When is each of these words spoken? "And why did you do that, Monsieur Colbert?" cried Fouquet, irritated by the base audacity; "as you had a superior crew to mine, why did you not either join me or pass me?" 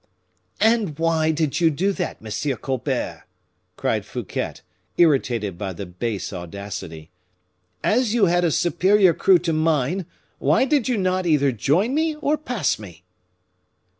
"And 0.59 0.97
why 0.97 1.29
did 1.29 1.61
you 1.61 1.69
do 1.69 1.91
that, 1.91 2.23
Monsieur 2.23 2.55
Colbert?" 2.55 3.25
cried 3.75 4.03
Fouquet, 4.03 4.55
irritated 4.97 5.59
by 5.59 5.73
the 5.73 5.85
base 5.85 6.33
audacity; 6.33 7.11
"as 7.83 8.11
you 8.11 8.25
had 8.25 8.43
a 8.43 8.49
superior 8.49 9.13
crew 9.13 9.37
to 9.37 9.53
mine, 9.53 10.07
why 10.39 10.65
did 10.65 10.89
you 10.89 10.97
not 10.97 11.27
either 11.27 11.51
join 11.51 11.93
me 11.93 12.15
or 12.15 12.35
pass 12.35 12.79
me?" 12.79 13.03